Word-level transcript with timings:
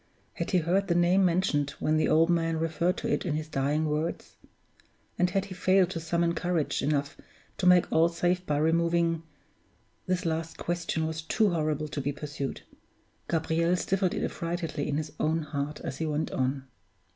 Had 0.33 0.49
he 0.49 0.57
heard 0.57 0.87
the 0.87 0.95
name 0.95 1.23
mentioned, 1.23 1.69
when 1.79 1.95
the 1.97 2.07
old 2.09 2.27
man 2.31 2.57
referred 2.57 2.97
to 2.97 3.07
it 3.07 3.23
in 3.23 3.35
his 3.35 3.47
dying 3.47 3.85
words? 3.85 4.35
And 5.19 5.29
had 5.29 5.45
he 5.45 5.53
failed 5.53 5.91
to 5.91 5.99
summon 5.99 6.33
courage 6.33 6.81
enough 6.81 7.15
to 7.59 7.67
make 7.67 7.85
all 7.91 8.09
safe 8.09 8.43
by 8.43 8.57
removing 8.57 9.21
This 10.07 10.25
last 10.25 10.57
question 10.57 11.05
was 11.05 11.21
too 11.21 11.51
horrible 11.51 11.87
to 11.89 12.01
be 12.01 12.11
pursued; 12.11 12.61
Gabriel 13.29 13.75
stifled 13.75 14.15
it 14.15 14.23
affrightedly 14.23 14.87
in 14.87 14.97
his 14.97 15.11
own 15.19 15.43
heart 15.43 15.79
as 15.81 15.99
he 15.99 16.07
went 16.07 16.31
on. 16.31 16.65